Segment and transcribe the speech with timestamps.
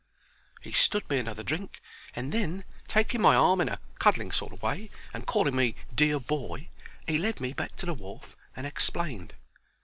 [0.63, 1.79] He stood me another drink,
[2.15, 6.19] and then, taking my arm in a cuddling sort o' way, and calling me "Dear
[6.19, 6.69] boy,"
[7.07, 9.35] 'e led me back to the wharf and explained.